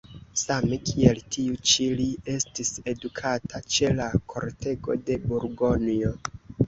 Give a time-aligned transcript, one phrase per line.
[0.43, 6.15] Same kiel tiu ĉi li estis edukata ĉe la kortego de Burgonjo.